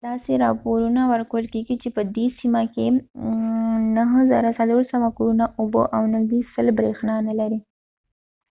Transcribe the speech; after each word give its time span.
داسې 0.09 0.31
راپورونه 0.45 1.01
ورکول 1.13 1.45
کیږي 1.53 1.75
چې 1.81 1.89
په 1.95 2.01
دې 2.15 2.25
سیمه 2.39 2.61
کې 2.73 2.85
9400 3.97 5.17
کورونه 5.17 5.45
اوبه 5.59 5.83
او 5.95 6.01
نږدې 6.13 6.39
100 6.53 6.75
بریښنا 6.77 7.15
نلري 7.27 7.59